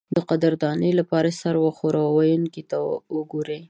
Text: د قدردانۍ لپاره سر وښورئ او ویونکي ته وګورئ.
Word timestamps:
د 0.15 0.17
قدردانۍ 0.29 0.91
لپاره 0.99 1.29
سر 1.39 1.55
وښورئ 1.63 2.01
او 2.05 2.11
ویونکي 2.17 2.63
ته 2.69 2.77
وګورئ. 3.15 3.59